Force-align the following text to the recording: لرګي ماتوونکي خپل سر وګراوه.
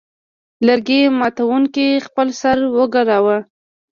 لرګي 0.65 1.01
ماتوونکي 1.19 1.87
خپل 2.05 2.27
سر 2.41 2.57
وګراوه. 2.77 3.37